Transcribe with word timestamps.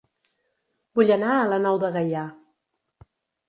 Vull 1.01 1.13
anar 1.17 1.35
a 1.41 1.45
La 1.53 1.61
Nou 1.67 1.79
de 1.87 1.95
Gaià 1.99 2.27